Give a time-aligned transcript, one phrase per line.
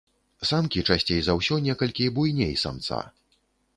[0.51, 3.07] Самкі часцей за ўсё некалькі буйней самца.